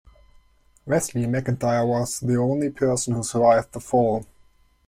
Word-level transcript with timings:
Wesley 0.87 1.27
MacIntire 1.27 1.85
was 1.85 2.21
the 2.21 2.35
only 2.35 2.71
person 2.71 3.13
who 3.13 3.21
survived 3.21 3.71
the 3.71 3.79
fall. 3.79 4.25